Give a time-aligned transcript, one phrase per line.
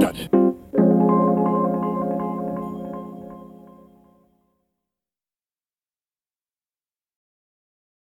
[0.00, 0.39] done it.